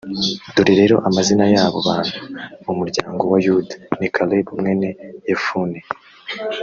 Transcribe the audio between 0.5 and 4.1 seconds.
dore rero amazina y’abo bantu: mu muryango wa yuda ni